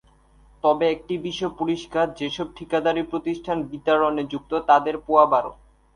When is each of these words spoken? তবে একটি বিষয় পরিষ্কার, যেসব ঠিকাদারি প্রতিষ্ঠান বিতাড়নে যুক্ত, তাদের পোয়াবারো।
তবে 0.63 0.85
একটি 0.91 1.13
বিষয় 1.17 1.51
পরিষ্কার, 1.59 2.05
যেসব 2.15 2.47
ঠিকাদারি 2.55 3.01
প্রতিষ্ঠান 3.03 3.57
বিতাড়নে 3.71 4.23
যুক্ত, 4.31 4.51
তাদের 4.69 4.95
পোয়াবারো। 4.97 5.51